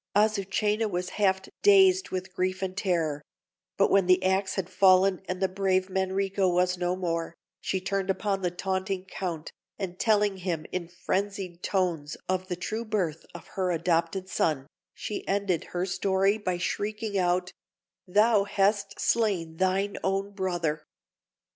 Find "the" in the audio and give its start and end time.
4.07-4.23, 5.41-5.47, 8.41-8.49, 12.47-12.55